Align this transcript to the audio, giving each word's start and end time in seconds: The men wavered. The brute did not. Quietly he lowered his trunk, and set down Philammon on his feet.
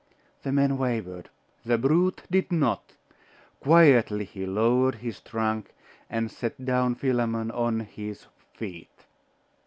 The 0.41 0.51
men 0.51 0.79
wavered. 0.79 1.29
The 1.63 1.77
brute 1.77 2.23
did 2.31 2.51
not. 2.51 2.93
Quietly 3.59 4.25
he 4.25 4.47
lowered 4.47 4.95
his 4.95 5.19
trunk, 5.19 5.75
and 6.09 6.31
set 6.31 6.65
down 6.65 6.95
Philammon 6.95 7.51
on 7.51 7.81
his 7.81 8.25
feet. 8.51 9.05